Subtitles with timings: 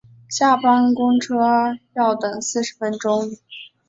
[0.27, 1.35] 下班公车
[1.93, 3.37] 要等四十分钟